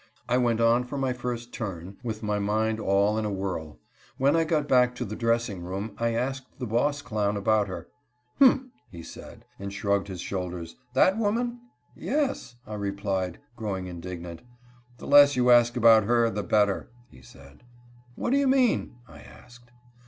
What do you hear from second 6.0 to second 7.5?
asked the boss clown